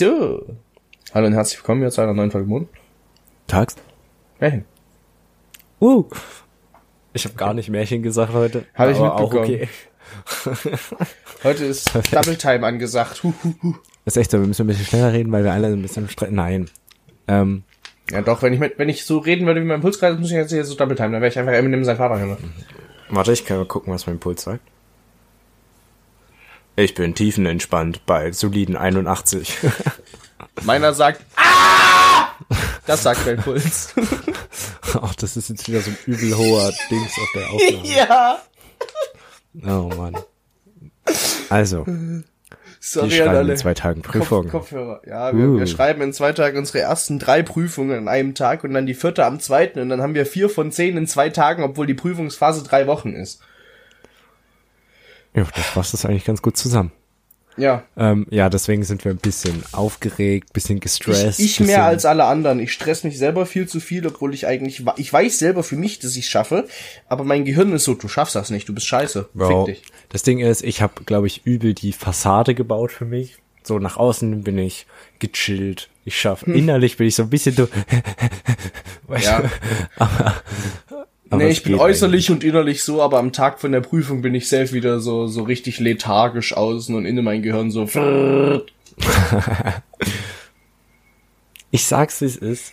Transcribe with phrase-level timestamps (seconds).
[0.00, 0.46] So.
[1.12, 2.70] Hallo und herzlich willkommen hier zu einer neuen Folge Mond.
[3.46, 3.76] Tags.
[4.38, 4.64] Märchen.
[5.78, 6.08] Uh.
[7.12, 8.64] Ich habe gar nicht Märchen gesagt heute.
[8.74, 9.44] Hab ich aber auch mitbekommen.
[9.44, 9.68] okay.
[11.44, 13.22] Heute ist Double Time angesagt.
[13.24, 13.74] Huh, huh, huh.
[14.06, 16.08] Das ist echt so, wir müssen ein bisschen schneller reden, weil wir alle ein bisschen
[16.08, 16.36] streiten.
[16.36, 16.70] Nein.
[17.28, 17.64] Ähm,
[18.10, 20.36] Ja doch, wenn ich mit, wenn ich so reden würde wie mein Pulskreis, muss ich
[20.36, 21.10] jetzt hier so Double Time.
[21.10, 22.38] Dann wäre ich einfach Eminem sein Vater hören.
[23.10, 24.62] warte, ich kann mal gucken, was mein Puls sagt.
[26.76, 29.58] Ich bin tiefenentspannt bei soliden 81.
[30.62, 32.28] Meiner sagt, ah!
[32.86, 33.94] Das sagt mein Puls.
[35.00, 37.86] Ach, das ist jetzt wieder so ein übel hoher Dings auf der Aufnahme.
[37.96, 38.38] ja.
[39.66, 40.16] Oh Mann.
[41.50, 41.84] Also,
[42.80, 43.52] Sorry an schreiben alle.
[43.52, 44.48] in zwei Tagen Kopf, Prüfung.
[44.48, 45.02] Kopfhörer.
[45.06, 45.58] Ja, wir, Uh.
[45.58, 48.94] wir schreiben in zwei Tagen unsere ersten drei Prüfungen an einem Tag und dann die
[48.94, 51.94] vierte am zweiten und dann haben wir vier von zehn in zwei Tagen, obwohl die
[51.94, 53.42] Prüfungsphase drei Wochen ist.
[55.34, 56.92] Ja, das fasst das eigentlich ganz gut zusammen.
[57.56, 57.82] Ja.
[57.96, 61.40] Ähm, ja, deswegen sind wir ein bisschen aufgeregt, bisschen gestresst.
[61.40, 62.58] Ich, ich mehr als alle anderen.
[62.60, 65.98] Ich stress mich selber viel zu viel, obwohl ich eigentlich, ich weiß selber für mich,
[65.98, 66.66] dass ich schaffe,
[67.08, 69.28] aber mein Gehirn ist so, du schaffst das nicht, du bist scheiße.
[69.34, 69.84] Bro, Fick dich.
[70.08, 73.36] Das Ding ist, ich habe, glaube ich, übel die Fassade gebaut für mich.
[73.62, 74.86] So nach außen bin ich
[75.18, 75.90] gechillt.
[76.06, 76.50] Ich schaffe.
[76.50, 77.68] Innerlich bin ich so ein bisschen du.
[79.06, 79.40] weißt Ja.
[79.42, 79.48] du?
[79.98, 80.34] aber,
[81.30, 84.34] aber nee, ich bin äußerlich und innerlich so, aber am Tag von der Prüfung bin
[84.34, 87.82] ich selbst wieder so, so richtig lethargisch außen und innen mein Gehirn so.
[87.82, 88.72] eigentlich.
[91.70, 92.72] Ich sag's, wie es ist.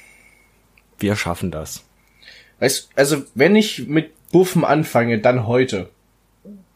[0.99, 1.83] Wir schaffen das.
[2.59, 5.89] Weißt, also, wenn ich mit Buffen anfange, dann heute.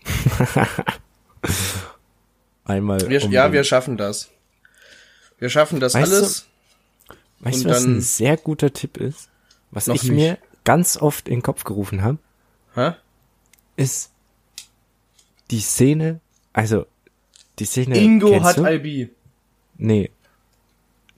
[2.64, 3.10] Einmal.
[3.10, 4.30] Wir, um ja, wir schaffen das.
[5.40, 6.46] Wir schaffen das Weißt du, alles.
[7.40, 9.30] Weißt und du, was ein sehr guter Tipp ist?
[9.72, 10.12] Was ich nicht.
[10.12, 12.18] mir ganz oft in den Kopf gerufen habe,
[12.76, 12.94] Hä?
[13.76, 14.12] ist
[15.50, 16.20] die Szene,
[16.54, 16.86] also
[17.60, 17.98] die Szene.
[17.98, 18.66] Ingo hat du?
[18.66, 19.10] IB.
[19.78, 20.10] Nee.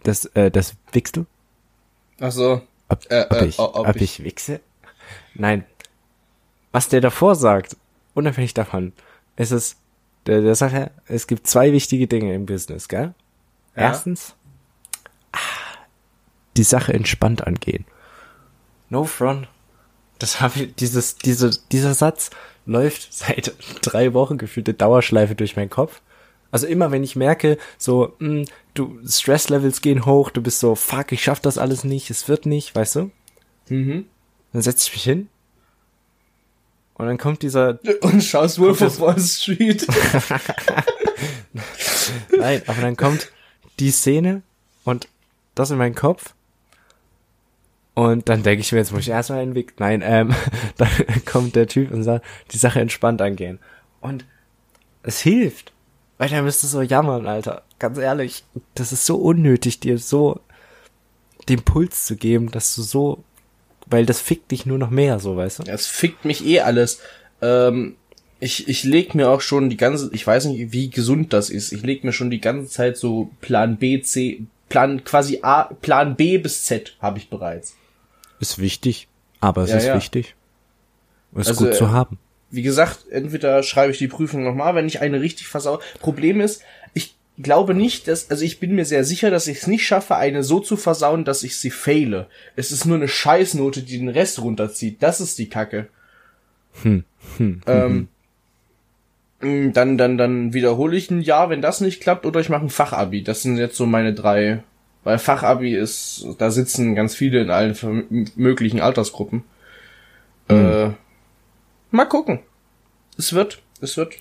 [0.03, 1.25] Das, äh, das wickst du?
[2.19, 2.61] Ach so.
[2.89, 4.59] Ob, Äh, ob, äh, ich, ob ob, ich- ich wichse?
[5.33, 5.65] Nein.
[6.71, 7.77] Was der davor sagt,
[8.13, 8.93] unabhängig davon,
[9.35, 9.77] ist es
[10.25, 13.13] der, der Sache, es gibt zwei wichtige Dinge im Business, gell?
[13.75, 13.83] Ja.
[13.83, 14.35] Erstens,
[15.31, 15.37] ah,
[16.57, 17.85] die Sache entspannt angehen.
[18.93, 19.47] No front.
[20.19, 22.29] Das habe ich, dieses, diese, dieser Satz
[22.67, 26.01] läuft seit drei Wochen gefühlte Dauerschleife durch meinen Kopf.
[26.51, 28.45] Also immer wenn ich merke, so, mh,
[28.75, 32.45] du, Stresslevels gehen hoch, du bist so, fuck, ich schaff das alles nicht, es wird
[32.45, 33.11] nicht, weißt du?
[33.69, 34.05] Mhm.
[34.51, 35.27] Dann setz ich mich hin.
[36.93, 39.87] Und dann kommt dieser, Und schaust Wolf of Wall Street.
[42.37, 43.31] nein, aber dann kommt
[43.79, 44.43] die Szene
[44.83, 45.07] und
[45.55, 46.35] das in meinen Kopf.
[47.95, 49.75] Und dann denke ich mir, jetzt muss ich erstmal einen Weg.
[49.79, 50.33] Nein, ähm,
[50.77, 50.89] dann
[51.25, 53.59] kommt der Typ und sagt, die Sache entspannt angehen.
[54.01, 54.25] Und
[55.03, 55.71] es hilft.
[56.17, 57.63] Weil dann bist du so jammern, Alter.
[57.79, 58.43] Ganz ehrlich,
[58.75, 60.39] das ist so unnötig, dir so
[61.49, 63.23] den Puls zu geben, dass du so,
[63.87, 65.63] weil das fickt dich nur noch mehr, so, weißt du?
[65.63, 66.99] Es fickt mich eh alles.
[67.41, 67.95] Ähm,
[68.39, 71.71] ich, ich leg mir auch schon die ganze, ich weiß nicht, wie gesund das ist.
[71.71, 76.15] Ich leg mir schon die ganze Zeit so Plan B, C, Plan quasi A, Plan
[76.15, 77.75] B bis Z habe ich bereits.
[78.43, 79.07] Ist wichtig,
[79.39, 79.95] aber es Ja, ist ja.
[79.95, 80.35] wichtig.
[81.33, 82.19] Ist Also, gut zu äh, haben.
[82.51, 85.79] Wie gesagt, entweder schreibe ich die Prüfung nochmal, wenn ich eine richtig versau.
[86.01, 86.61] Problem ist,
[86.93, 90.17] ich glaube nicht, dass, also ich bin mir sehr sicher, dass ich es nicht schaffe,
[90.17, 92.27] eine so zu versauen, dass ich sie faile.
[92.57, 94.97] Es ist nur eine Scheißnote, die den Rest runterzieht.
[95.01, 95.87] Das ist die Kacke.
[96.83, 97.05] Hm,
[97.39, 98.07] ähm,
[99.39, 102.65] mh, Dann, dann, dann wiederhole ich ein Jahr, wenn das nicht klappt, oder ich mache
[102.65, 103.23] ein Fachabi.
[103.23, 104.63] Das sind jetzt so meine drei.
[105.03, 109.43] Weil Fachabi ist, da sitzen ganz viele in allen möglichen Altersgruppen.
[110.47, 110.89] Äh,
[111.91, 112.39] mal gucken.
[113.17, 114.15] Es wird, es wird.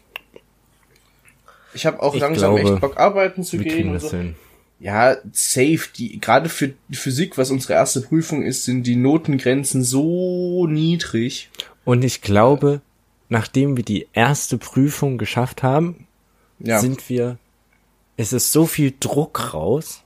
[1.74, 4.10] Ich habe auch Ich langsam glaube, echt Bock, arbeiten zu gehen und so.
[4.10, 4.34] hin.
[4.78, 5.80] Ja, safe.
[5.96, 11.50] Die gerade für die Physik, was unsere erste Prüfung ist, sind die Notengrenzen so niedrig.
[11.84, 12.80] Und ich glaube,
[13.28, 16.06] nachdem wir die erste Prüfung geschafft haben,
[16.58, 17.38] Ja, sind wir,
[18.16, 20.02] es ist so viel Druck raus.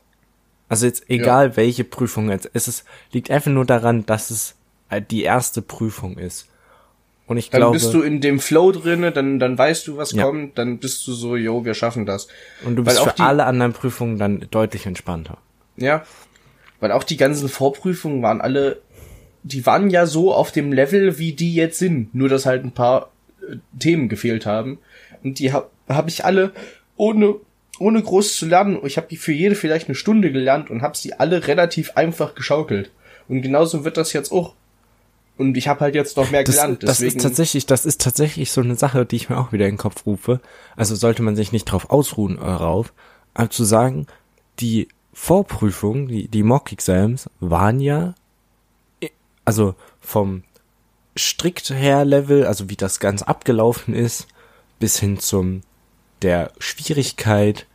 [0.68, 4.54] Also jetzt egal welche Prüfung jetzt, es ist, liegt einfach nur daran, dass es
[4.90, 6.48] äh, die erste Prüfung ist.
[7.28, 10.12] Und ich dann glaube, bist du in dem Flow drinne, dann dann weißt du, was
[10.12, 10.24] Ja.
[10.24, 12.28] kommt, dann bist du so, yo, wir schaffen das.
[12.64, 15.38] und du weil bist auch für die- alle anderen Prüfungen dann deutlich entspannter.
[15.76, 16.04] Ja,
[16.80, 18.80] weil auch die ganzen Vorprüfungen waren alle,
[19.42, 22.72] die waren ja so auf dem Level, wie die jetzt sind, nur dass halt ein
[22.72, 23.10] paar
[23.48, 24.78] äh, Themen gefehlt haben
[25.22, 26.52] und die habe hab ich alle
[26.96, 27.36] ohne
[27.78, 30.96] ohne groß zu lernen, ich habe die für jede vielleicht eine Stunde gelernt und habe
[30.96, 32.90] sie alle relativ einfach geschaukelt.
[33.28, 34.54] Und genauso wird das jetzt auch.
[35.36, 38.50] Und ich habe halt jetzt noch mehr Das, gelernt, das ist tatsächlich, das ist tatsächlich
[38.50, 40.40] so eine Sache, die ich mir auch wieder in den Kopf rufe.
[40.76, 42.92] Also sollte man sich nicht drauf ausruhen äh, rauf,
[43.34, 44.06] aber zu sagen,
[44.60, 48.14] die Vorprüfungen, die, die Mock-Exams, waren ja,
[49.44, 50.42] also vom
[51.18, 54.26] strikt her Level, also wie das ganz abgelaufen ist,
[54.78, 55.62] bis hin zum
[56.26, 57.66] der Schwierigkeit,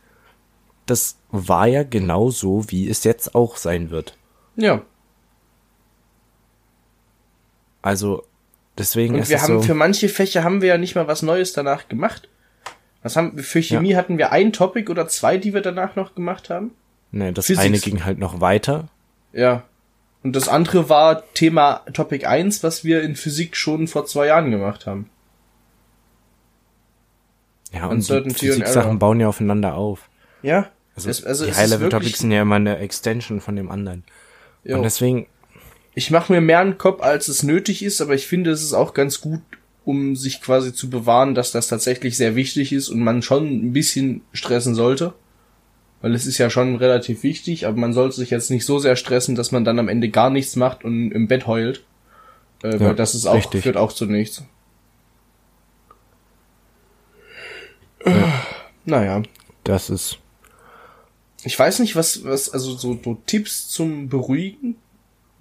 [0.86, 4.16] das war ja genau so, wie es jetzt auch sein wird.
[4.56, 4.82] Ja.
[7.80, 8.24] Also
[8.78, 11.08] deswegen Und ist wir es haben so, für manche Fächer haben wir ja nicht mal
[11.08, 12.28] was Neues danach gemacht.
[13.02, 16.50] Was haben für Chemie hatten wir ein Topic oder zwei, die wir danach noch gemacht
[16.50, 16.72] haben?
[17.10, 18.88] ne, das Physics- eine ging halt noch weiter.
[19.32, 19.64] Ja.
[20.22, 24.50] Und das andere war Thema Topic 1, was wir in Physik schon vor zwei Jahren
[24.50, 25.10] gemacht haben.
[27.72, 30.08] Ja, und die Uncertainty Physik-Sachen bauen ja aufeinander auf.
[30.42, 30.68] Ja.
[30.94, 34.04] Also, Es- also die High-Level-Topics sind ja immer eine Extension von dem anderen.
[34.64, 34.76] Jo.
[34.76, 35.26] Und deswegen,
[35.94, 38.72] Ich mache mir mehr einen Kopf, als es nötig ist, aber ich finde, es ist
[38.72, 39.40] auch ganz gut,
[39.84, 43.72] um sich quasi zu bewahren, dass das tatsächlich sehr wichtig ist und man schon ein
[43.74, 45.12] bisschen stressen sollte.
[46.00, 48.96] Weil es ist ja schon relativ wichtig, aber man sollte sich jetzt nicht so sehr
[48.96, 51.84] stressen, dass man dann am Ende gar nichts macht und im Bett heult.
[52.62, 53.62] Äh, Ja, weil das ist auch, richtig.
[53.62, 54.44] führt auch zu nichts.
[58.84, 59.22] Naja.
[59.64, 60.18] das ist,
[61.44, 64.76] Ich weiß nicht, was, was, also so, so Tipps zum Beruhigen.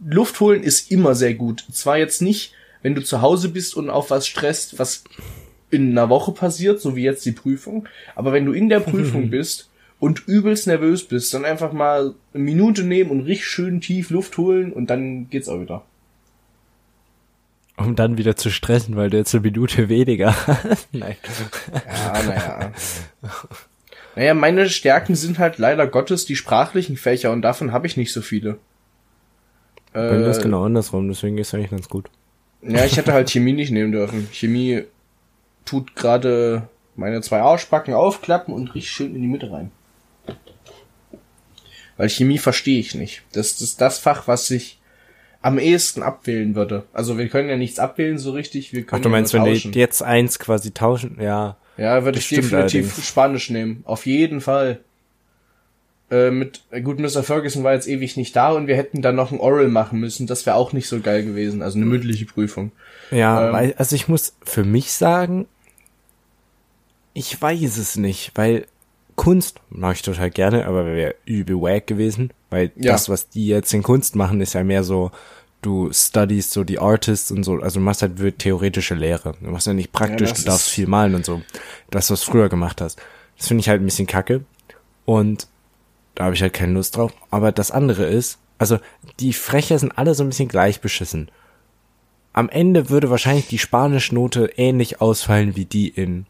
[0.04, 1.66] Luft holen ist immer sehr gut.
[1.72, 5.04] Zwar jetzt nicht, wenn du zu Hause bist und auf was stresst, was
[5.70, 7.88] in einer Woche passiert, so wie jetzt die Prüfung.
[8.16, 9.70] Aber wenn du in der Prüfung bist
[10.00, 14.38] und übelst nervös bist, dann einfach mal eine Minute nehmen und richtig schön tief Luft
[14.38, 15.86] holen und dann geht's auch wieder.
[17.86, 20.88] Um dann wieder zu stressen, weil du jetzt eine Minute weniger hast.
[20.94, 21.16] Nein.
[21.74, 22.72] Ja, naja.
[24.16, 28.14] naja, meine Stärken sind halt leider Gottes die sprachlichen Fächer und davon habe ich nicht
[28.14, 28.58] so viele.
[29.94, 32.10] Bei mir ist Äh, genau andersrum, deswegen ist eigentlich ganz gut.
[32.62, 34.28] Ja, ich hätte halt Chemie nicht nehmen dürfen.
[34.32, 34.84] Chemie
[35.66, 39.72] tut gerade meine zwei Arschbacken aufklappen und richtig schön in die Mitte rein.
[41.98, 43.24] Weil Chemie verstehe ich nicht.
[43.34, 44.80] Das ist das Fach, was ich
[45.42, 46.84] am ehesten abwählen würde.
[46.94, 48.74] Also wir können ja nichts abwählen so richtig.
[48.74, 49.72] Wir Ach, können du ja meinst, wenn tauschen.
[49.72, 51.18] die jetzt eins quasi tauschen?
[51.20, 51.58] Ja.
[51.78, 53.08] Ja, würde ich definitiv allerdings.
[53.08, 53.82] Spanisch nehmen.
[53.86, 54.82] Auf jeden Fall.
[56.12, 57.24] Äh, mit, gut, Mr.
[57.24, 60.28] Ferguson war jetzt ewig nicht da und wir hätten dann noch ein Oral machen müssen.
[60.28, 61.62] Das wäre auch nicht so geil gewesen.
[61.62, 62.72] Also eine mündliche Prüfung.
[63.10, 63.54] Ja, Ähm.
[63.54, 65.48] weil, also ich muss für mich sagen,
[67.14, 68.66] ich weiß es nicht, weil
[69.22, 72.94] Kunst mache ich total gerne, aber wäre übel wack gewesen, weil Ja.
[72.94, 75.12] das, was die jetzt in Kunst machen, ist ja mehr so,
[75.62, 79.36] du studies so die Artists und so, also du machst halt wirklich theoretische Lehre.
[79.40, 81.44] Du machst ja nicht praktisch, das du darfst viel malen und so.
[81.92, 83.00] Das, was du früher gemacht hast.
[83.38, 84.44] Das finde ich halt ein bisschen kacke.
[85.06, 85.48] Und
[86.16, 87.14] da habe ich halt keine Lust drauf.
[87.30, 88.80] Aber das andere ist, also
[89.20, 91.30] die Frecher sind alle so ein bisschen gleich beschissen.
[92.34, 96.26] Am Ende würde wahrscheinlich die Spanischnote ähnlich ausfallen wie die in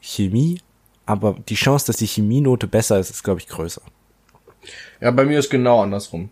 [0.00, 0.62] Chemie,
[1.10, 3.82] aber die Chance, dass die Chemienote besser ist, ist, glaube ich, größer.
[5.00, 6.30] Ja, bei mir ist genau andersrum.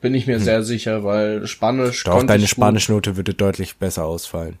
[0.00, 2.46] Bin ich mir sehr sicher, weil Spanisch Doch, deine.
[2.48, 4.58] Spanischnote würde deutlich besser ausfallen.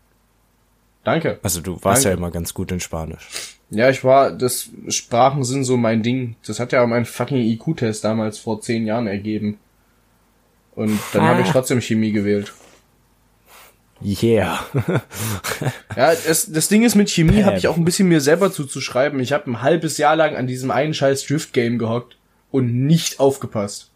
[1.04, 1.40] Danke.
[1.42, 2.18] Also du warst ja Danke.
[2.20, 3.58] immer ganz gut in Spanisch.
[3.70, 6.36] Ja, ich war, das Sprachen sind so mein Ding.
[6.46, 9.58] Das hat ja mein fucking IQ-Test damals vor zehn Jahren ergeben.
[10.76, 11.52] Und dann habe ich Ah.
[11.52, 12.52] trotzdem Chemie gewählt.
[14.04, 14.60] Yeah.
[15.96, 19.20] Ja, das, das Ding ist mit Chemie habe ich auch ein bisschen mir selber zuzuschreiben.
[19.20, 22.16] Ich habe ein halbes Jahr lang an diesem einen scheiß Drift-Game gehockt
[22.50, 23.90] und nicht aufgepasst.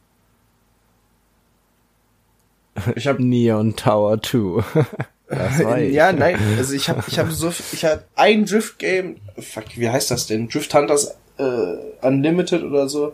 [2.95, 4.63] Ich habe Neon Tower 2.
[5.29, 5.93] Das war ich.
[5.93, 9.91] ja, nein, also ich habe ich habe so ich habe ein Drift Game, fuck, wie
[9.91, 10.49] heißt das denn?
[10.49, 13.13] Drift Hunters äh, Unlimited oder so.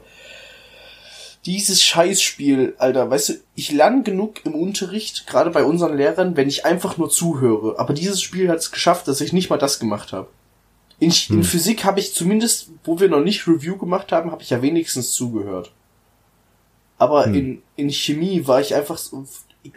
[1.44, 6.48] Dieses Scheißspiel, Alter, weißt du, ich lerne genug im Unterricht, gerade bei unseren Lehrern, wenn
[6.48, 7.78] ich einfach nur zuhöre.
[7.80, 10.28] Aber dieses Spiel hat es geschafft, dass ich nicht mal das gemacht habe.
[11.00, 11.38] In, Hm.
[11.38, 14.62] in Physik habe ich zumindest, wo wir noch nicht Review gemacht haben, habe ich ja
[14.62, 15.72] wenigstens zugehört.
[16.98, 17.34] Aber Hm.
[17.34, 19.26] in, in Chemie war ich einfach so,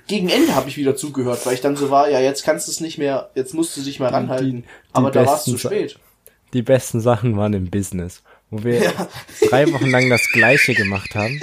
[0.05, 2.71] gegen Ende habe ich wieder zugehört, weil ich dann so war, ja, jetzt kannst du
[2.71, 4.61] es nicht mehr, jetzt musst du dich mal ranhalten.
[4.61, 5.97] die Aber da war es zu Sa- spät.
[6.53, 8.21] Die besten Sachen waren im Business,
[8.51, 8.93] wo wir
[9.49, 11.39] drei Wochen lang das Gleiche gemacht haben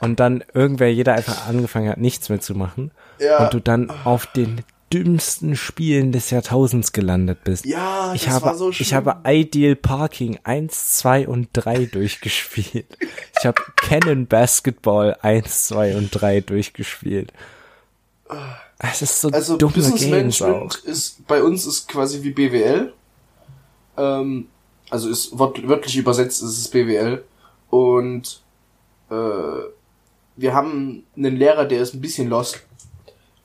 [0.00, 3.44] und dann irgendwer, jeder einfach angefangen hat, nichts mehr zu machen Ja.
[3.44, 7.64] und du dann auf den dümmsten Spielen des Jahrtausends gelandet bist.
[7.64, 8.84] Ja, ich das habe, war so schlimm.
[8.84, 12.84] ich habe Ideal Parking 1, 2 und 3 durchgespielt.
[13.38, 17.32] Ich habe Cannon Basketball 1, 2 und 3 durchgespielt.
[18.78, 20.46] Es ist so Also dumme Business Games auch.
[20.48, 22.92] Management ist bei uns ist quasi wie BWL.
[23.96, 24.48] Ähm,
[24.92, 27.24] also ist wörtlich übersetzt ist es BWL
[27.70, 28.42] und
[29.10, 29.14] äh,
[30.36, 32.62] wir haben einen Lehrer, der ist ein bisschen lost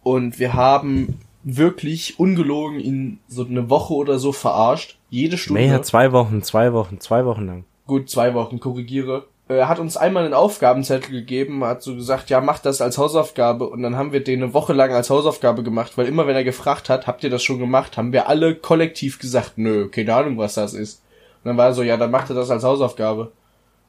[0.03, 4.97] und wir haben wirklich ungelogen ihn so eine Woche oder so verarscht.
[5.09, 5.61] Jede Stunde.
[5.61, 7.63] May hat zwei Wochen, zwei Wochen, zwei Wochen lang.
[7.85, 9.27] gut zwei Wochen korrigiere.
[9.47, 13.69] er hat uns einmal einen Aufgabenzettel gegeben, hat so gesagt, ja, mach das als Hausaufgabe
[13.69, 16.43] und dann haben wir den eine Woche lang als Hausaufgabe gemacht, weil immer wenn er
[16.43, 20.37] gefragt hat, habt ihr das schon gemacht, haben wir alle kollektiv gesagt, nö, keine Ahnung,
[20.37, 21.01] was das ist.
[21.43, 23.31] Und dann war er so, ja, dann macht er das als Hausaufgabe.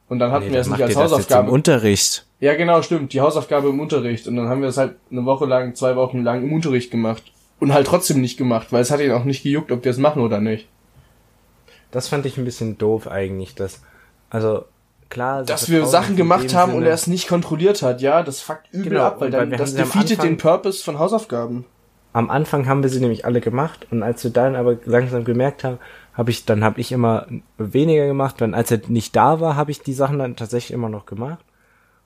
[0.07, 1.47] Und dann hatten Nee, wir es nicht als Hausaufgabe.
[1.47, 2.25] Im Unterricht.
[2.39, 3.13] Ja, genau, stimmt.
[3.13, 4.27] Die Hausaufgabe im Unterricht.
[4.27, 7.23] Und dann haben wir es halt eine Woche lang, zwei Wochen lang im Unterricht gemacht.
[7.59, 9.97] Und halt trotzdem nicht gemacht, weil es hat ihn auch nicht gejuckt, ob wir es
[9.97, 10.67] machen oder nicht.
[11.91, 13.81] Das fand ich ein bisschen doof eigentlich, dass,
[14.29, 14.65] also,
[15.09, 15.43] klar.
[15.43, 18.67] Dass wir Sachen gemacht haben und Sinne- er es nicht kontrolliert hat, ja, das fuckt
[18.71, 21.65] übel Genau, ab, weil und dann weil das defeatet Anfang- den Purpose von Hausaufgaben.
[22.13, 25.63] am Anfang haben wir sie nämlich alle gemacht und als wir dann aber langsam gemerkt
[25.63, 25.79] haben,
[26.19, 29.71] habe ich dann habe ich immer weniger gemacht, dann als er nicht da war, habe
[29.71, 31.39] ich die Sachen dann tatsächlich immer noch gemacht.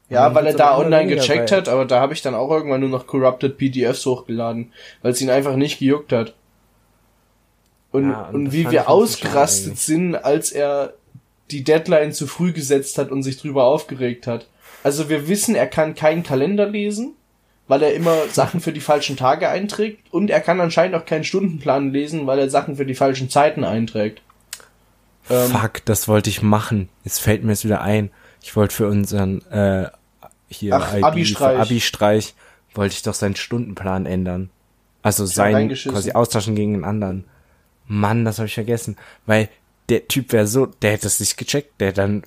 [0.07, 2.81] Ja, weil er da online gecheckt weil- hat, aber da habe ich dann auch irgendwann
[2.81, 6.35] nur noch corrupted PDFs hochgeladen, weil es ihn einfach nicht gejuckt hat.
[7.91, 10.93] Und, Ja, und und wie wir ausgerastet sind, als er
[11.49, 14.45] die Deadline zu früh gesetzt hat und sich drüber aufgeregt hat.
[14.83, 17.15] Also wir wissen, er kann keinen Kalender lesen,
[17.67, 21.23] weil er immer Sachen für die falschen Tage einträgt und er kann anscheinend auch keinen
[21.23, 24.21] Stundenplan lesen, weil er Sachen für die falschen Zeiten einträgt.
[25.29, 26.89] Ähm, Fuck, das wollte ich machen.
[27.03, 28.11] Jetzt fällt mir es wieder ein.
[28.41, 29.87] Ich wollte für unseren äh,
[30.49, 31.59] hier Ach, IB, Abi-Streich.
[31.59, 32.35] Abi-Streich
[32.73, 34.49] wollte ich doch seinen Stundenplan ändern.
[35.01, 35.93] Also sein reingeschissen.
[35.93, 37.25] quasi austauschen gegen einen anderen.
[37.87, 39.49] Mann, das habe ich vergessen, weil
[39.89, 42.23] der Typ wäre so, der hätte es nicht gecheckt, der dann,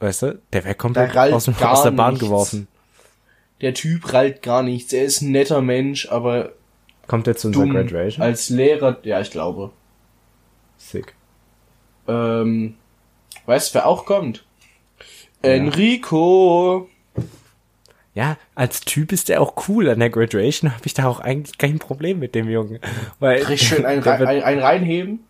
[0.00, 2.26] weißt du, der wäre komplett aus, aus der Bahn nichts.
[2.26, 2.68] geworfen.
[3.60, 4.92] Der Typ rallt gar nichts.
[4.92, 6.52] Er ist ein netter Mensch, aber
[7.06, 7.66] Kommt er zu unserer.
[7.66, 8.22] Graduation?
[8.24, 9.70] Als Lehrer, ja, ich glaube.
[10.78, 11.14] Sick.
[12.08, 12.76] Ähm,
[13.46, 14.44] weißt du, wer auch kommt?
[15.42, 16.88] Enrico.
[18.14, 19.88] Ja, als Typ ist der auch cool.
[19.88, 22.80] An der Graduation habe ich da auch eigentlich kein Problem mit dem Jungen.
[23.18, 25.20] Weil Richtig schön ein, wird, ein, ein reinheben.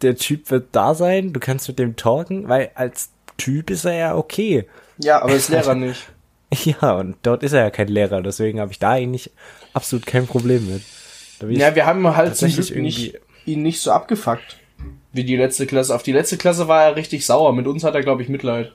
[0.00, 3.94] der Typ wird da sein, du kannst mit dem talken, weil als Typ ist er
[3.94, 4.66] ja okay.
[4.98, 6.10] Ja, aber als Lehrer nicht.
[6.64, 9.30] Ja, und dort ist er ja kein Lehrer, deswegen habe ich da eigentlich
[9.72, 10.82] absolut kein Problem mit.
[11.58, 13.14] Ja, wir haben halt zum tatsächlich Glück nicht,
[13.46, 14.58] ihn nicht so abgefuckt.
[15.12, 15.94] Wie die letzte Klasse.
[15.94, 17.52] Auf die letzte Klasse war er richtig sauer.
[17.52, 18.72] Mit uns hat er, glaube ich, Mitleid.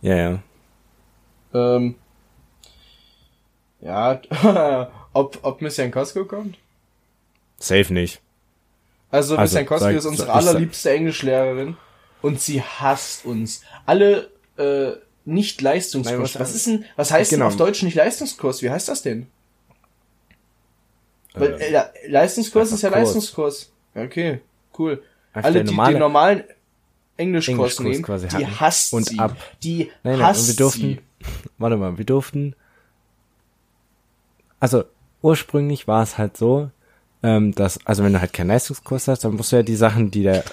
[0.00, 0.38] ja, ja.
[1.54, 1.96] Ähm,
[3.80, 4.20] ja,
[5.12, 6.56] ob, ob Miss Jankowski kommt?
[7.58, 8.20] Safe nicht.
[9.10, 11.76] Also, Miss Also, Jankowski sag- ist unsere allerliebste Englischlehrerin
[12.22, 13.62] und sie hasst uns.
[13.84, 14.92] Alle äh,
[15.24, 16.14] nicht Leistungskurs.
[16.16, 17.44] Nein, was- was, ist denn, was heißt Genau.
[17.44, 18.62] denn auf Deutsch nicht Leistungskurs?
[18.62, 19.26] Wie heißt das denn?
[21.34, 23.00] Weil, Äh, Leistungskurs ist ja Kurs.
[23.00, 23.72] Leistungskurs.
[23.94, 24.40] Okay,
[24.78, 25.02] cool.
[25.32, 26.44] Einfach Alle, die normale den normalen
[27.16, 29.18] Englischkurs, Englischkurs nehmen, quasi die hasst Und sie.
[29.18, 29.36] ab.
[29.62, 31.00] Die Nein, nein, hasst wir durften, sie.
[31.58, 32.54] warte mal, wir durften,
[34.60, 34.84] also
[35.22, 36.70] ursprünglich war es halt so,
[37.22, 40.10] ähm, dass, also wenn du halt keinen Leistungskurs hast, dann musst du ja die Sachen,
[40.10, 40.44] die der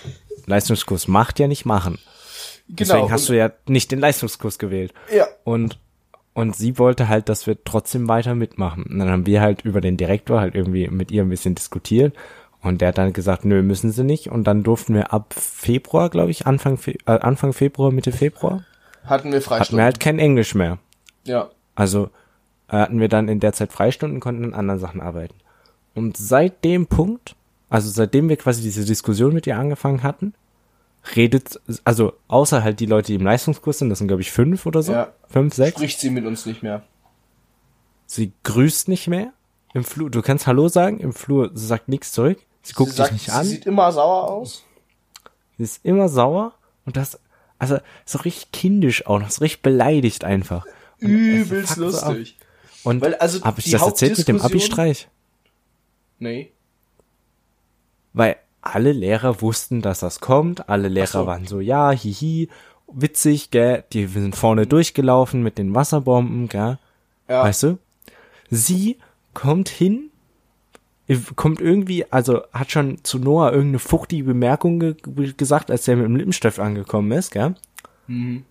[0.46, 1.98] Leistungskurs macht, ja nicht machen.
[2.70, 3.12] Deswegen Genau.
[3.12, 4.94] hast du ja nicht den Leistungskurs gewählt.
[5.14, 5.80] Ja, Und,
[6.34, 8.84] und sie wollte halt, dass wir trotzdem weiter mitmachen.
[8.84, 12.16] Und dann haben wir halt über den Direktor halt irgendwie mit ihr ein bisschen diskutiert.
[12.62, 14.30] Und der hat dann gesagt, nö, müssen sie nicht.
[14.30, 18.64] Und dann durften wir ab Februar, glaube ich, Anfang, Fe äh, Anfang Februar, Mitte Februar,
[19.06, 19.78] hatten wir hatten Freistunden.
[19.80, 20.78] wir halt kein Englisch mehr.
[21.24, 21.50] ja.
[21.76, 22.10] Also
[22.68, 25.36] äh, hatten wir dann in der Zeit Freistunden, konnten an anderen Sachen arbeiten.
[25.96, 27.36] Und seit dem Punkt,
[27.70, 30.34] also seitdem wir quasi diese Diskussion mit ihr angefangen hatten,
[31.16, 34.66] redet, also außer halt die Leute, die im Leistungskurs sind, das sind glaube ich fünf
[34.66, 35.14] oder so, Ja.
[35.28, 36.84] fünf, sechs, Spricht sie mit uns nicht mehr.
[38.06, 39.34] sie grüßt nicht mehr
[39.74, 42.98] im Flur, du kannst Hallo sagen, im Flur, sie sagt nichts zurück, sie guckt sie
[42.98, 44.64] sagt, dich nicht sie an, sieht immer sauer aus.
[45.58, 46.54] sie ist immer sauer
[46.86, 47.20] und das,
[47.60, 50.66] also so richtig kindisch auch noch, so richtig beleidigt einfach.
[51.02, 52.38] Und Übelst so lustig.
[52.84, 55.08] Und Weil, also, habe ich das erzählt mit dem Abi-Streich?
[56.18, 56.52] Nee.
[58.14, 58.38] Weil
[58.76, 60.70] alle Lehrer wussten, dass das kommt.
[60.70, 61.26] Alle Lehrer so.
[61.26, 62.50] waren so, ja, hihi,
[62.92, 63.84] witzig, gell.
[63.94, 66.78] Die sind vorne durchgelaufen mit den Wasserbomben, gell.
[67.28, 67.44] Ja.
[67.44, 67.78] Weißt du?
[68.50, 68.98] Sie
[69.34, 70.10] kommt hin,
[71.36, 74.96] kommt irgendwie, also hat schon zu Noah irgendeine fuchtige Bemerkung ge
[75.38, 77.56] gesagt, als er mit dem Lippenstift angekommen ist, gell.
[78.08, 78.44] Mhm.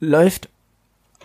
[0.00, 0.48] Läuft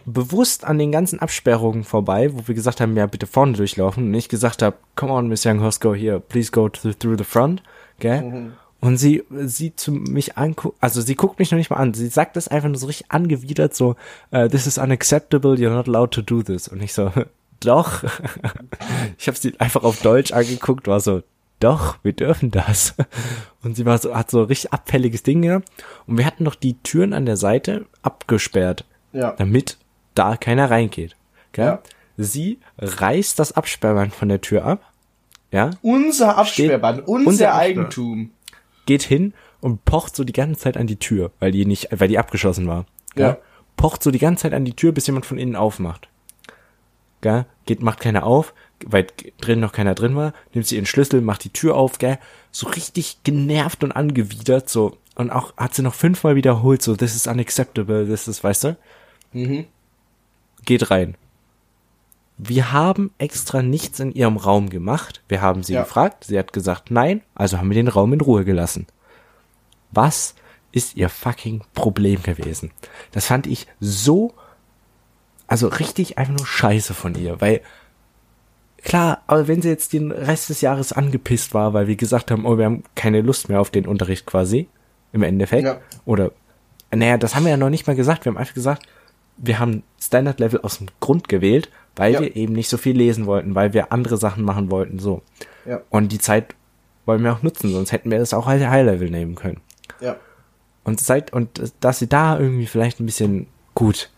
[0.08, 4.06] bewusst an den ganzen Absperrungen vorbei, wo wir gesagt haben, ja, bitte vorne durchlaufen.
[4.08, 7.24] Und ich gesagt habe, come on, Miss Young Hosko, here, please go to, through the
[7.26, 7.62] front,
[8.00, 8.22] gell?
[8.22, 8.54] Mhm.
[8.80, 12.08] Und sie, sie zu mich anguckt, also sie guckt mich noch nicht mal an, sie
[12.08, 13.96] sagt das einfach nur so richtig angewidert, so,
[14.32, 16.68] uh, this is unacceptable, you're not allowed to do this.
[16.68, 17.12] Und ich so,
[17.60, 18.04] doch.
[19.18, 21.22] ich habe sie einfach auf Deutsch angeguckt, war so,
[21.60, 22.94] doch, wir dürfen das.
[23.64, 25.68] Und sie war so, hat so richtig abfälliges Ding gehabt.
[26.06, 29.32] Und wir hatten noch die Türen an der Seite abgesperrt, Ja.
[29.32, 29.78] damit
[30.18, 31.16] da keiner reingeht.
[31.52, 31.66] Gell?
[31.66, 31.80] Ja.
[32.18, 34.82] Sie reißt das Absperrband von der Tür ab,
[35.52, 38.32] ja, Unser Absperrband, unser, unser Absperr- Eigentum.
[38.86, 42.08] geht hin und pocht so die ganze Zeit an die Tür, weil die nicht, weil
[42.10, 42.86] die abgeschlossen war.
[43.16, 43.28] gell?
[43.28, 43.38] Ja.
[43.78, 46.10] pocht so die ganze Zeit an die Tür, bis jemand von innen aufmacht.
[47.22, 47.46] Gell?
[47.66, 48.54] Geht, macht keiner auf,
[48.86, 49.08] weil
[49.40, 52.20] drin noch keiner drin war, nimmt sie ihren Schlüssel, macht die Tür auf, gell?
[52.52, 54.98] So richtig genervt und angewidert, so.
[55.16, 58.78] Und auch hat sie noch fünfmal wiederholt, so, this is unacceptable, this is, weißt du?
[59.34, 59.66] Mhm.
[60.68, 61.16] Geht rein.
[62.38, 65.24] Wir haben extra nichts in ihrem Raum gemacht.
[65.30, 65.82] Wir haben sie Ja.
[65.84, 66.26] gefragt.
[66.26, 68.86] Sie hat gesagt nein, also haben wir den Raum in Ruhe gelassen.
[69.92, 70.36] Was
[70.74, 72.72] ist ihr fucking Problem gewesen?
[73.12, 74.34] Das fand ich so,
[75.48, 77.62] also richtig einfach nur scheiße von ihr, weil
[78.84, 82.46] klar, aber wenn sie jetzt den Rest des Jahres angepisst war, weil wir gesagt haben,
[82.46, 84.68] oh, wir haben keine Lust mehr auf den Unterricht quasi,
[85.14, 85.80] im Endeffekt, Ja.
[86.06, 86.32] oder,
[86.94, 88.84] naja, das haben wir ja noch nicht mal gesagt, wir haben einfach gesagt,
[89.38, 92.22] wir haben Standard Level aus dem Grund gewählt, weil Ja.
[92.22, 95.22] wir eben nicht so viel lesen wollten, weil wir andere Sachen machen wollten, so.
[95.66, 95.82] Ja.
[95.90, 96.56] Und die Zeit
[97.06, 99.62] wollen wir auch nutzen, sonst hätten wir das auch als High Level nehmen können.
[100.02, 100.16] Ja.
[100.84, 104.10] Und seit, und dass sie da irgendwie vielleicht ein bisschen gut,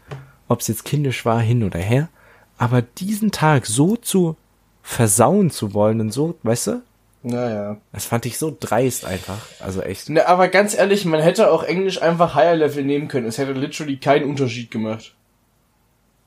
[0.47, 2.09] ob es jetzt kindisch war, hin oder her,
[2.57, 4.35] aber diesen Tag so zu
[4.81, 6.81] versauen zu wollen und so, weißt du,
[7.21, 7.77] Naja.
[7.91, 9.45] das fand ich so dreist einfach.
[9.59, 10.09] Also echt.
[10.09, 13.27] Ne, aber ganz ehrlich, man hätte auch Englisch einfach Higher Level nehmen können.
[13.27, 15.15] Es hätte literally keinen Unterschied gemacht.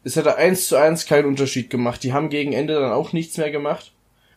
[0.05, 2.03] Es hätte eins zu eins keinen Unterschied gemacht.
[2.03, 3.93] Die haben gegen Ende dann auch nichts mehr gemacht.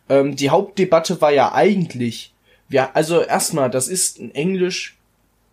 [0.08, 2.32] Ähm, die Hauptdebatte war ja eigentlich,
[2.68, 4.96] ja, also erstmal, das ist ein Englisch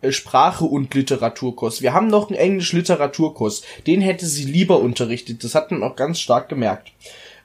[0.00, 1.82] äh, Sprache und Literaturkurs.
[1.82, 3.62] Wir haben noch einen Englisch Literaturkurs.
[3.86, 5.42] Den hätte sie lieber unterrichtet.
[5.44, 6.92] Das hat man auch ganz stark gemerkt.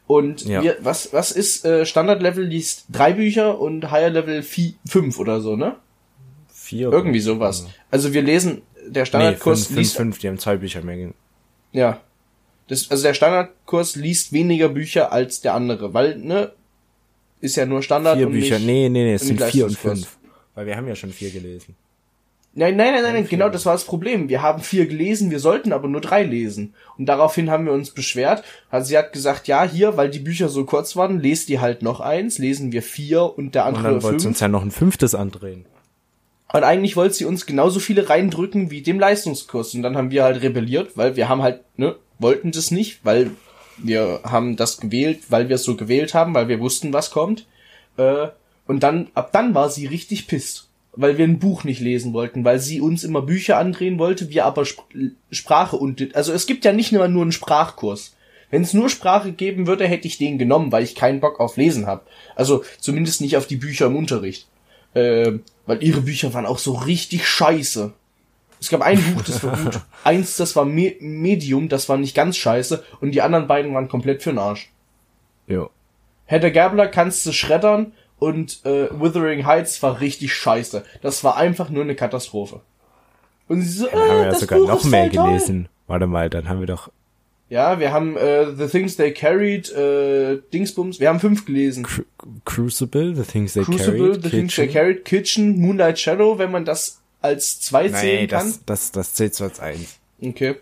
[0.10, 0.64] Und Ja.
[0.64, 5.40] wir, was, was ist äh, Standard-Level liest drei Bücher und Higher Level vier, fünf oder
[5.40, 5.76] so, ne?
[6.52, 6.92] Vier.
[6.92, 7.68] Irgendwie sowas.
[7.92, 11.14] Also wir lesen, der Nee, Standardkurs fünf, liest, fünf, die haben zwei Bücher mehr.
[11.74, 12.02] ja.
[12.68, 16.54] Das, also der Standardkurs liest weniger Bücher als der andere, weil, ne,
[17.40, 20.18] ist ja nur Standard Vier Bücher, nee, nee, nee, es sind vier und fünf.
[20.56, 21.76] Weil wir haben ja schon vier gelesen.
[22.60, 24.28] Nein, nein, nein, nein, nein, genau, das war das Problem.
[24.28, 26.74] Wir haben vier gelesen, wir sollten aber nur drei lesen.
[26.98, 28.44] Und daraufhin haben wir uns beschwert.
[28.70, 31.84] Also sie hat gesagt, ja, hier, weil die Bücher so kurz waren, lest ihr halt
[31.84, 34.36] noch eins, lesen wir vier und der Und andere dann wollte sie fünf.
[34.36, 35.68] uns ja noch ein fünftes andrehen.
[36.52, 39.74] Und eigentlich wollte sie uns genauso viele reindrücken wie dem Leistungskurs.
[39.74, 43.32] Und dann haben wir halt rebelliert, weil wir haben halt, ne, wollten das nicht, weil
[43.78, 47.46] wir haben das gewählt, weil wir es so gewählt haben, weil wir wussten, was kommt.
[47.96, 48.28] Äh,
[48.68, 50.69] und dann, ab dann war sie richtig pisst.
[50.94, 54.46] Weil wir ein Buch nicht lesen wollten, weil sie uns immer Bücher andrehen wollte, wir
[54.46, 54.84] aber Sp
[55.32, 58.16] Sprache und, also es gibt ja nicht nur nur einen Sprachkurs.
[58.52, 61.58] Wenn es nur Sprache geben würde, hätte ich den genommen, weil ich keinen Bock auf
[61.58, 62.02] Lesen habe.
[62.36, 64.48] Also zumindest nicht auf die Bücher im Unterricht.
[64.96, 67.94] Ähm, weil ihre Bücher waren auch so richtig scheiße.
[68.60, 69.80] Es gab ein Buch, das war gut.
[70.04, 72.84] Eins, das war Me Medium, das war nicht ganz scheiße.
[73.00, 74.72] Und die anderen beiden waren komplett für'n Arsch.
[75.48, 75.70] Jo.
[76.26, 80.84] Hedda Gabler kannst du schreddern und äh, Wuthering Heights war richtig scheiße.
[81.02, 82.62] Das war einfach nur eine Katastrophe.
[83.48, 85.28] Und sie so, Dann haben wir äh, ja das sogar Buch noch mehr toll.
[85.28, 85.70] gelesen.
[85.88, 86.92] Warte mal, dann haben wir doch
[87.50, 91.84] Ja, wir haben äh, The Things They Carried, äh, Dingsbums, wir haben fünf gelesen.
[91.84, 92.04] Cru
[92.46, 94.74] Crucible, The Things They Crucible, Carried, The Things They Kitchen.
[94.82, 98.46] Carried, Kitchen, Moonlight Shadow, wenn man das als zwei Nee, zählen kann.
[98.48, 99.98] das, das, das zählt so als eins.
[100.22, 100.58] Okay.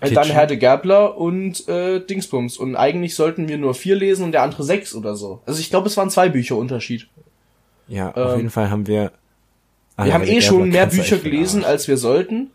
[0.00, 0.14] Äh, Kitchen.
[0.14, 2.56] Dann Herde Gabler und äh, Dingsbums.
[2.58, 5.40] Und eigentlich sollten wir nur vier lesen und der andere sechs oder so.
[5.46, 7.08] Also ich glaube, es waren zwei Bücher Unterschied.
[7.88, 9.12] Ja, auf Ähm, jeden Fall haben wir.
[9.96, 12.50] Ah, Wir haben eh schon Gabler mehr Bücher gelesen, als wir sollten.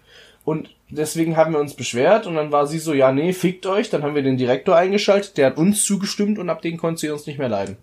[0.45, 3.89] Und deswegen haben wir uns beschwert und dann war sie so, ja, nee, fickt euch.
[3.89, 7.09] Dann haben wir den Direktor eingeschaltet, der hat uns zugestimmt und ab den konnte sie
[7.09, 7.77] uns nicht mehr leiden.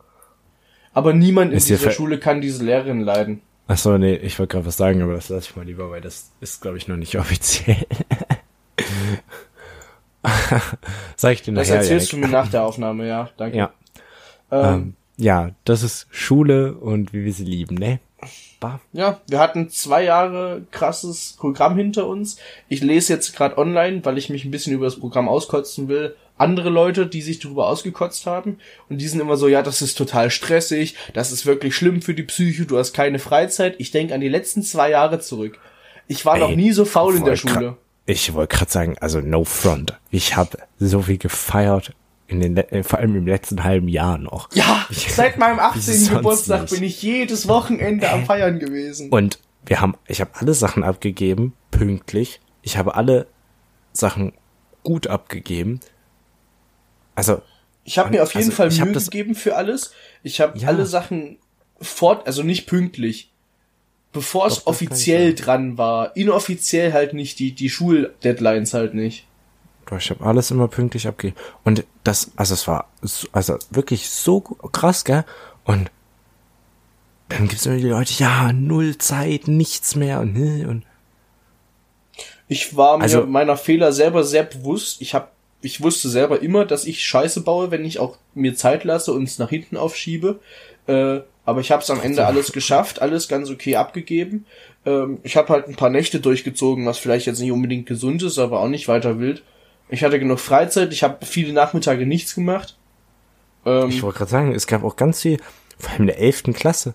[0.93, 3.41] Aber niemand in Ist dir dieser Schule kann diese Lehrerin leiden.
[3.69, 6.01] Ach so, nee, ich wollte gerade was sagen, aber das lasse ich mal lieber, weil
[6.01, 7.77] das ist, glaube ich, noch nicht offiziell.
[11.17, 11.81] Sag ich dir Das nachher.
[11.81, 12.25] erzählst Janik.
[12.25, 13.31] du mir nach der Aufnahme, ja.
[13.37, 13.57] Danke.
[13.57, 13.73] Ja,
[14.51, 18.01] Ähm, ähm, ja, das ist Schule und wie wir sie lieben, ne?
[18.59, 18.81] Bah.
[18.93, 22.37] Ja, wir hatten zwei Jahre krasses Programm hinter uns.
[22.69, 26.15] Ich lese jetzt gerade online, weil ich mich ein bisschen über das Programm auskotzen will.
[26.37, 28.59] Andere Leute, die sich darüber ausgekotzt haben.
[28.91, 32.13] Und die sind immer so, ja, das ist total stressig, das ist wirklich schlimm für
[32.15, 33.77] die Psyche, du hast keine Freizeit.
[33.79, 35.59] Ich denke an die letzten zwei Jahre zurück.
[36.07, 37.77] Ich war noch Ey, nie so faul in der Schule.
[38.07, 39.99] Ich wollte gerade sagen, also no front.
[40.11, 41.93] Ich habe so viel gefeiert
[42.27, 44.49] in den, äh, vor allem im letzten halben Jahr noch.
[44.55, 45.81] Ja, seit meinem 18.
[45.83, 46.75] sonst Geburtstag nicht.
[46.75, 49.11] bin ich jedes Wochenende am Feiern gewesen.
[49.11, 52.41] Und wir haben, ich habe alle Sachen abgegeben, pünktlich.
[52.63, 53.27] Ich habe alle
[53.93, 54.33] Sachen
[54.83, 55.81] gut abgegeben.
[57.15, 57.43] Also,
[57.85, 59.93] Ich habe mir auf jeden Also, Fall ich Mühe gegeben für alles.
[60.23, 60.69] Ich habe Ja.
[60.69, 61.39] alle Sachen
[61.81, 63.30] fort, also nicht pünktlich.
[64.13, 66.17] Bevor es Doch, offiziell dran war.
[66.17, 69.27] Inoffiziell halt nicht, die, die Schuldeadlines halt nicht.
[69.97, 71.39] ich habe alles immer pünktlich abgegeben.
[71.65, 75.25] Und das, also es war, so, also wirklich so krass, gell?
[75.65, 75.91] Und
[77.29, 80.85] dann gibt's immer die Leute, ja, null Zeit, nichts mehr und, ne, und
[82.49, 85.01] Ich war mir Also- meiner Fehler selber sehr bewusst.
[85.01, 88.83] Ich hab, ich wusste selber immer, dass ich Scheiße baue, wenn ich auch mir Zeit
[88.83, 90.41] lasse und es nach hinten aufschiebe.
[90.89, 94.47] Äh, aber ich habe es am Ende alles geschafft, alles ganz okay abgegeben.
[94.87, 98.39] Ähm, ich habe halt ein paar Nächte durchgezogen, was vielleicht jetzt nicht unbedingt gesund ist,
[98.39, 99.43] aber auch nicht weiter wild.
[99.89, 102.77] Ich hatte genug Freizeit, ich habe viele Nachmittage nichts gemacht.
[103.67, 105.39] Ähm, Ich wollte gerade sagen, es gab auch ganz viel,
[105.79, 106.45] vor allem in der 11.
[106.55, 106.95] Klasse.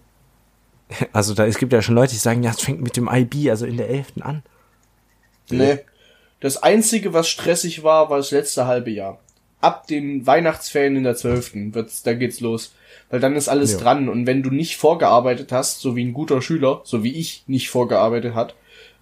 [1.13, 3.49] Also da, es gibt ja schon Leute, die sagen, ja, es fängt mit dem IB,
[3.49, 4.13] also in der 11.
[4.21, 4.43] an.
[5.49, 5.79] Nee.
[6.41, 9.19] Das einzige, was stressig war, war das letzte halbe Jahr.
[9.61, 11.73] Ab den Weihnachtsferien in der 12.
[11.73, 12.75] wird's, da geht's los.
[13.09, 13.79] Weil dann ist alles Ja.
[13.79, 14.09] dran.
[14.09, 17.69] Und wenn du nicht vorgearbeitet hast, so wie ein guter Schüler, so wie ich nicht
[17.69, 18.55] vorgearbeitet hat,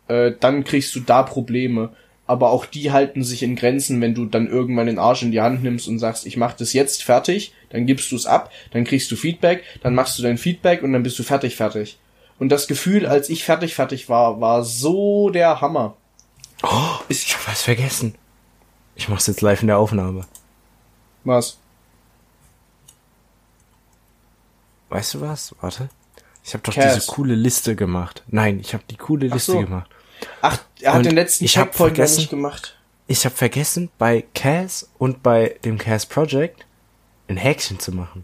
[0.08, 1.90] äh, dann kriegst du da Probleme.
[2.26, 5.42] Aber auch die halten sich in Grenzen, wenn du dann irgendwann den Arsch in die
[5.42, 8.86] Hand nimmst und sagst, ich mach das jetzt fertig, dann gibst du es ab, dann
[8.86, 11.98] kriegst du Feedback, dann machst du dein Feedback und dann bist du fertig, fertig.
[12.40, 15.96] Und das Gefühl, als ich fertig, fertig war, war so der Hammer.
[17.10, 18.16] Ich hab was vergessen.
[18.96, 20.26] Ich mach's jetzt live in der Aufnahme.
[21.26, 21.58] Was?
[24.94, 25.56] Weißt du was?
[25.60, 25.90] Warte.
[26.44, 26.94] Ich habe doch Cass.
[26.94, 28.24] diese coole Liste gemacht.
[28.28, 29.60] Nein, ich habe die coole Ach Liste so.
[29.62, 29.90] gemacht.
[30.42, 32.78] Ach, er hat Und den letzten ich hab vergessen- nicht gemacht.
[33.08, 36.66] Ich habe vergessen, bei Cass und bei dem Cass Project
[37.28, 38.24] ein Häkchen zu machen.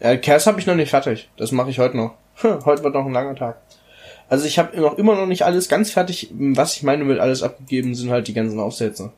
[0.00, 1.30] Ja, Cass habe ich noch nicht fertig.
[1.36, 2.14] Das mache ich heute noch.
[2.42, 3.60] heute wird noch ein langer Tag.
[4.28, 6.28] Also ich habe noch immer noch nicht alles ganz fertig.
[6.32, 9.12] Was ich meine mit alles abgegeben, sind halt die ganzen Aufsätze.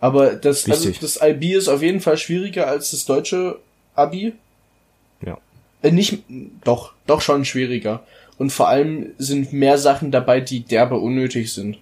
[0.00, 1.00] Aber das, also Wichtig.
[1.00, 3.58] das IB ist auf jeden Fall schwieriger als das deutsche
[3.94, 4.34] Abi.
[5.24, 5.38] Ja.
[5.82, 6.24] Äh, nicht,
[6.64, 8.02] doch, doch schon schwieriger.
[8.36, 11.78] Und vor allem sind mehr Sachen dabei, die derbe unnötig sind.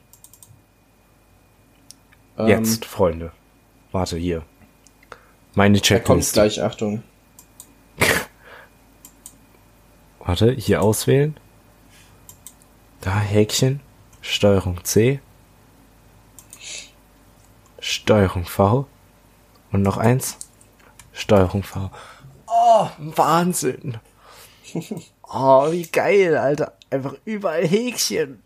[2.39, 3.33] Ähm, Jetzt, Freunde.
[3.93, 4.43] Warte hier.
[5.55, 6.35] Meine Er kommt Checkliste.
[6.35, 7.03] gleich, Achtung.
[10.19, 11.37] Warte, hier auswählen.
[13.01, 13.81] Da Häkchen.
[14.21, 15.21] Steuerung C.
[17.79, 18.87] Steuerung V.
[19.73, 20.39] Und noch eins.
[21.13, 21.91] Steuerung V.
[22.69, 23.99] Oh, Wahnsinn.
[25.33, 26.73] Oh, wie geil, Alter.
[26.91, 28.43] Einfach überall Häkchen.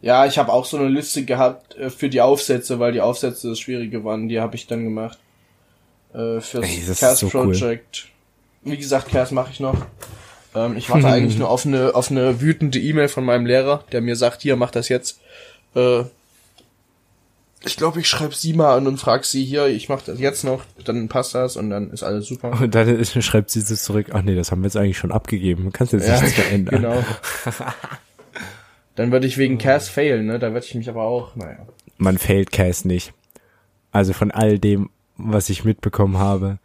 [0.00, 3.48] Ja, ich habe auch so eine Liste gehabt äh, für die Aufsätze, weil die Aufsätze
[3.48, 4.28] das Schwierige waren.
[4.28, 5.18] Die habe ich dann gemacht.
[6.14, 7.50] Äh, fürs Ey, Cast so cool.
[7.50, 8.08] Project.
[8.62, 9.76] Wie gesagt, Cast mache ich noch.
[10.54, 14.02] Ähm, ich warte eigentlich nur auf eine, auf eine wütende E-Mail von meinem Lehrer, der
[14.02, 15.20] mir sagt, hier, mach das jetzt.
[15.74, 16.04] Äh,
[17.64, 20.44] ich glaube, ich schreibe sie mal an und frag sie hier, ich mach das jetzt
[20.44, 22.52] noch, dann passt das und dann ist alles super.
[22.60, 25.12] Und dann ist- schreibt sie so zurück, ach nee, das haben wir jetzt eigentlich schon
[25.12, 25.64] abgegeben.
[25.64, 26.82] Du kannst jetzt Ja, nichts mehr ändern.
[26.82, 27.04] genau.
[28.94, 30.38] Dann würde ich wegen Cast failen, ne?
[30.38, 31.58] Da werde ich mich aber auch, naja.
[31.98, 33.12] man failt Cass nicht.
[33.92, 36.58] Also von all dem, was ich mitbekommen habe,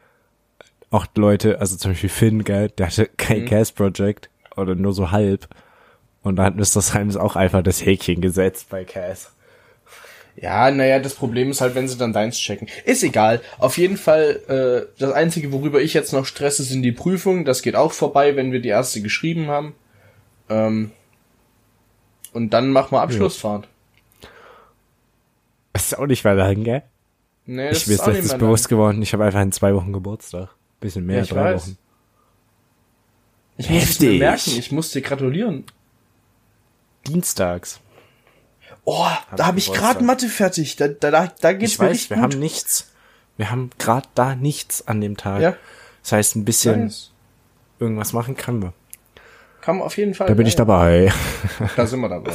[0.92, 3.46] auch Leute, also zum Beispiel Finn, gell, der hatte kein Mhm.
[3.48, 5.48] Cass Project oder nur so halb.
[6.24, 6.82] Und da hat Mr.
[6.82, 9.32] Symes auch einfach das Häkchen gesetzt bei Cass.
[10.36, 12.68] Ja, naja, das Problem ist halt, wenn sie dann deins checken.
[12.86, 13.42] Ist egal.
[13.60, 14.40] Auf jeden Fall,
[14.88, 17.44] äh, das Einzige, worüber ich jetzt noch stresse, sind die Prüfungen.
[17.46, 19.76] Das geht auch vorbei, wenn wir die erste geschrieben haben.
[20.50, 20.92] Ähm,
[22.34, 23.68] und dann machen wir Abschlussfahrt.
[25.74, 26.84] Das ist auch nicht weiter lang, gell?
[27.46, 29.52] Nee, das Ich mir ist auch nicht letztens mehr bewusst geworden, ich habe einfach in
[29.52, 30.50] zwei Wochen Geburtstag.
[30.80, 31.64] Bisschen mehr, Ja, ich drei weiß.
[31.68, 31.78] Wochen.
[33.58, 34.20] Ich muss Heftig.
[34.20, 34.52] merken.
[34.58, 35.66] Ich muss dir gratulieren.
[37.08, 37.80] Dienstags.
[38.84, 40.76] Oh, da habe ich gerade Mathe fertig.
[40.76, 42.24] Da, da, da, da geht's Ich mir weiß, richtig wir gut.
[42.24, 42.92] haben nichts.
[43.38, 45.42] Wir haben gerade da nichts an dem Tag.
[45.42, 45.56] Ja.
[46.04, 47.12] Das heißt, ein bisschen Nice.
[47.80, 48.74] irgendwas machen können wir.
[49.62, 50.28] Kann man auf jeden Fall.
[50.28, 51.12] Da bin ich ja, dabei.
[51.76, 52.34] Da sind wir dabei.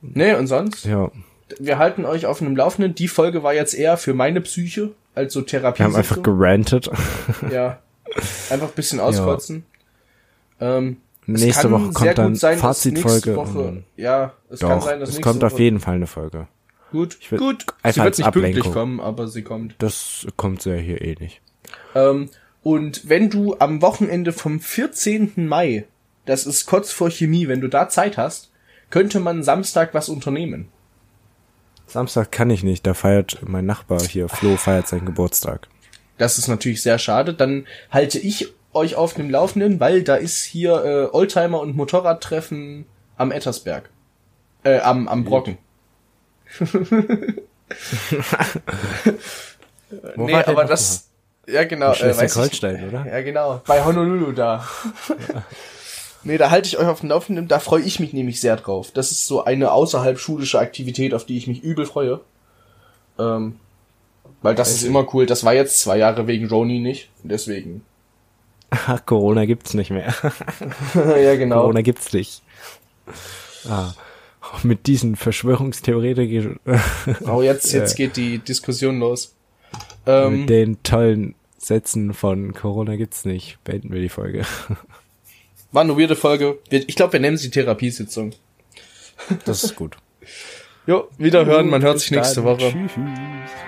[0.00, 0.84] Nee, und sonst?
[0.84, 1.10] Ja.
[1.58, 2.94] Wir halten euch auf einem Laufenden.
[2.94, 5.80] Die Folge war jetzt eher für meine Psyche als so Therapie.
[5.80, 6.90] Wir haben einfach gerantet.
[7.50, 7.80] Ja.
[8.50, 9.66] Einfach ein bisschen auskotzen.
[10.60, 13.36] Ähm, es Nächste kann Woche sehr kommt dann sein, Fazitfolge.
[13.36, 16.48] Woche, ja, es kann Doch, sein, dass es kommt auf Woche, jeden Fall eine Folge.
[16.90, 17.66] Gut, will- gut.
[17.82, 18.72] einfach Sie wird nicht pünktlich Ablenkung.
[18.72, 19.74] kommen, aber sie kommt.
[19.78, 21.40] Das kommt ja hier eh nicht.
[21.94, 22.30] Ähm,
[22.62, 25.46] und wenn du am Wochenende vom 14.
[25.46, 25.84] Mai,
[26.24, 28.50] das ist kurz vor Chemie, wenn du da Zeit hast,
[28.90, 30.68] könnte man Samstag was unternehmen.
[31.86, 35.68] Samstag kann ich nicht, da feiert mein Nachbar hier, Flo, feiert seinen Geburtstag.
[36.18, 37.32] Das ist natürlich sehr schade.
[37.32, 42.86] Dann halte ich euch auf dem Laufenden, weil da ist hier äh, Oldtimer und Motorradtreffen
[43.16, 43.88] am Ettersberg.
[44.64, 45.58] Äh, am, am Brocken.
[50.16, 51.08] Nee, war aber das.
[51.46, 51.94] Ja, genau.
[51.94, 53.06] Schleswig-Holstein, weiß ich- oder?
[53.06, 53.62] Ja, genau.
[53.66, 54.68] Bei Honolulu da.
[56.24, 57.48] nee, da halte ich euch auf dem Laufenden.
[57.48, 58.90] Da freue ich mich nämlich sehr drauf.
[58.92, 62.20] Das ist so eine außerhalb schulische Aktivität, auf die ich mich übel freue.
[63.18, 63.58] Ähm,
[64.42, 65.24] weil das ist immer cool.
[65.24, 67.08] Das war jetzt zwei Jahre wegen Roni nicht.
[67.22, 67.82] Deswegen.
[68.70, 70.14] Ach, Corona gibt's nicht mehr.
[70.94, 71.62] ja, genau.
[71.62, 72.42] Corona gibt's nicht.
[73.68, 73.92] Ah.
[74.62, 76.58] Mit diesen Verschwörungstheoretikern.
[77.26, 79.34] Oh, jetzt, jetzt geht die Diskussion los.
[80.06, 83.58] Ähm, Mit den tollen Sätzen von Corona gibt's nicht.
[83.64, 84.44] Beenden wir die Folge.
[85.72, 86.58] war eine weirde Folge.
[86.70, 88.32] Ich glaube, wir nennen sie Therapiesitzung.
[89.44, 89.96] Das ist gut.
[90.86, 92.70] Jo, wiederhören, man hört sich nächste Woche.
[92.70, 93.67] Tschüss.